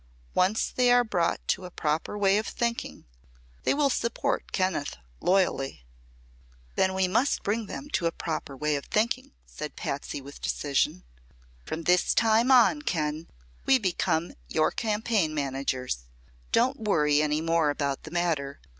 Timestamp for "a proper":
1.63-2.17, 8.07-8.57